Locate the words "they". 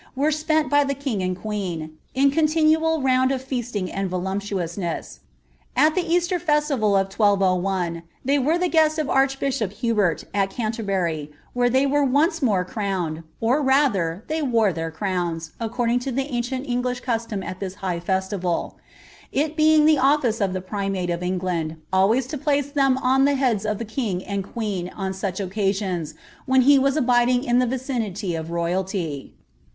8.25-8.39, 11.69-11.85